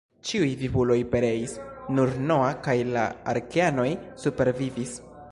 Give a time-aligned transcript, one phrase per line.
[0.27, 1.51] Ĉiuj vivuloj pereis,
[1.97, 3.03] nur Noa kaj la
[3.33, 3.87] arkeanoj
[4.23, 4.95] supervivis.